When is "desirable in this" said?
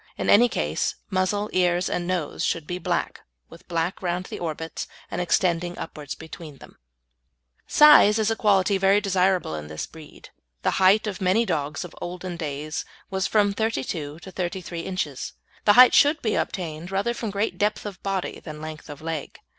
8.99-9.85